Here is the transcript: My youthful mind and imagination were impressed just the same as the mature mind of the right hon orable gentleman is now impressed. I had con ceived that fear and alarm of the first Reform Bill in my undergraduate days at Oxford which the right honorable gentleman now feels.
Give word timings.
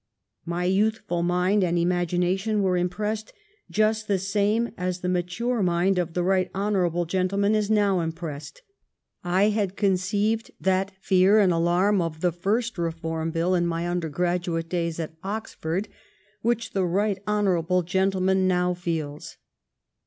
My 0.47 0.65
youthful 0.65 1.21
mind 1.21 1.63
and 1.63 1.77
imagination 1.77 2.63
were 2.63 2.75
impressed 2.75 3.33
just 3.69 4.07
the 4.07 4.17
same 4.17 4.73
as 4.75 5.01
the 5.01 5.07
mature 5.07 5.61
mind 5.61 5.99
of 5.99 6.13
the 6.15 6.23
right 6.23 6.49
hon 6.55 6.73
orable 6.73 7.05
gentleman 7.05 7.53
is 7.53 7.69
now 7.69 7.99
impressed. 7.99 8.63
I 9.23 9.49
had 9.49 9.77
con 9.77 9.91
ceived 9.91 10.49
that 10.59 10.91
fear 10.99 11.37
and 11.37 11.53
alarm 11.53 12.01
of 12.01 12.21
the 12.21 12.31
first 12.31 12.79
Reform 12.79 13.29
Bill 13.29 13.53
in 13.53 13.67
my 13.67 13.87
undergraduate 13.87 14.69
days 14.69 14.99
at 14.99 15.13
Oxford 15.23 15.87
which 16.41 16.71
the 16.71 16.83
right 16.83 17.21
honorable 17.27 17.83
gentleman 17.83 18.47
now 18.47 18.73
feels. 18.73 19.37